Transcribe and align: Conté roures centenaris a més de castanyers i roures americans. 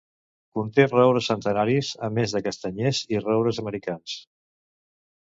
Conté 0.59 0.85
roures 0.87 1.27
centenaris 1.33 1.91
a 2.09 2.11
més 2.17 2.35
de 2.39 2.43
castanyers 2.49 3.05
i 3.17 3.23
roures 3.29 3.65
americans. 3.67 4.21